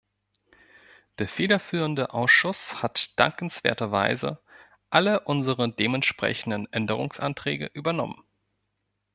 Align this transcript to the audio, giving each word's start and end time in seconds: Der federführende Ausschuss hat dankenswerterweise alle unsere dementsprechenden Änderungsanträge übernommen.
Der 1.19 1.27
federführende 1.27 2.11
Ausschuss 2.11 2.81
hat 2.81 3.11
dankenswerterweise 3.19 4.41
alle 4.89 5.19
unsere 5.25 5.71
dementsprechenden 5.71 6.65
Änderungsanträge 6.73 7.67
übernommen. 7.67 8.23